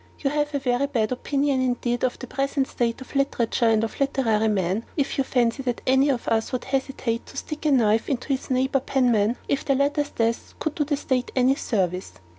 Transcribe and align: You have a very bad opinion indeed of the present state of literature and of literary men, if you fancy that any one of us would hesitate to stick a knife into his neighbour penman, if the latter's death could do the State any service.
You 0.17 0.31
have 0.31 0.55
a 0.55 0.59
very 0.59 0.87
bad 0.87 1.11
opinion 1.11 1.61
indeed 1.61 2.03
of 2.03 2.17
the 2.17 2.25
present 2.25 2.65
state 2.67 3.01
of 3.01 3.15
literature 3.15 3.67
and 3.67 3.83
of 3.83 3.99
literary 3.99 4.47
men, 4.47 4.83
if 4.97 5.15
you 5.19 5.23
fancy 5.23 5.61
that 5.61 5.81
any 5.85 6.07
one 6.07 6.15
of 6.15 6.27
us 6.27 6.51
would 6.51 6.63
hesitate 6.63 7.27
to 7.27 7.37
stick 7.37 7.67
a 7.67 7.71
knife 7.71 8.09
into 8.09 8.29
his 8.29 8.49
neighbour 8.49 8.79
penman, 8.79 9.35
if 9.47 9.63
the 9.63 9.75
latter's 9.75 10.09
death 10.09 10.55
could 10.57 10.73
do 10.73 10.85
the 10.85 10.97
State 10.97 11.29
any 11.35 11.53
service. 11.53 12.13